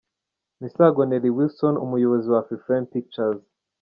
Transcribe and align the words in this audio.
Misago 0.61 1.01
Nelly 1.07 1.31
Wilson 1.37 1.75
umuyobozi 1.85 2.27
wa 2.29 2.39
Afrifame 2.43 2.85
Pictures. 2.93 3.43